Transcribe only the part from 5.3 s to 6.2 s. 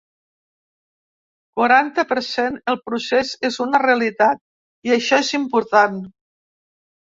important.